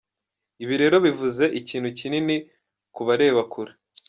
Ibi 0.63 0.75
rero 0.81 0.95
bivuze 1.05 1.43
ikintu 1.59 1.89
kinini 1.97 2.35
kubareba 2.95 3.41
kure. 3.51 3.73